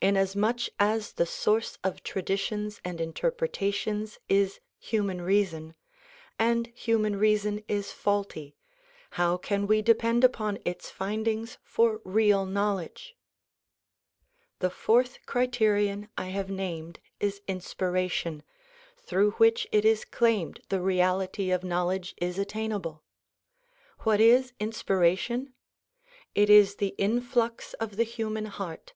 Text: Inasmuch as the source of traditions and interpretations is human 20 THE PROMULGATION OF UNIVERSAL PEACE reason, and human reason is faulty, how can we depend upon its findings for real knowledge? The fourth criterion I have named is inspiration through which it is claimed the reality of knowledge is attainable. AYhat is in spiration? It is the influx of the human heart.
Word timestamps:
Inasmuch 0.00 0.60
as 0.78 1.12
the 1.12 1.26
source 1.26 1.76
of 1.84 2.02
traditions 2.02 2.80
and 2.86 3.02
interpretations 3.02 4.18
is 4.26 4.60
human 4.78 5.18
20 5.18 5.20
THE 5.20 5.46
PROMULGATION 5.50 5.56
OF 5.58 5.60
UNIVERSAL 5.60 5.76
PEACE 5.76 6.40
reason, 6.40 6.46
and 6.48 6.66
human 6.78 7.16
reason 7.18 7.64
is 7.68 7.92
faulty, 7.92 8.56
how 9.10 9.36
can 9.36 9.66
we 9.66 9.82
depend 9.82 10.24
upon 10.24 10.58
its 10.64 10.88
findings 10.88 11.58
for 11.62 12.00
real 12.06 12.46
knowledge? 12.46 13.14
The 14.60 14.70
fourth 14.70 15.18
criterion 15.26 16.08
I 16.16 16.28
have 16.28 16.48
named 16.48 17.00
is 17.20 17.42
inspiration 17.46 18.42
through 18.96 19.32
which 19.32 19.66
it 19.70 19.84
is 19.84 20.06
claimed 20.06 20.62
the 20.70 20.80
reality 20.80 21.50
of 21.50 21.62
knowledge 21.62 22.14
is 22.16 22.38
attainable. 22.38 23.02
AYhat 24.00 24.20
is 24.20 24.52
in 24.58 24.70
spiration? 24.70 25.52
It 26.34 26.48
is 26.48 26.76
the 26.76 26.94
influx 26.96 27.74
of 27.74 27.96
the 27.98 28.04
human 28.04 28.46
heart. 28.46 28.94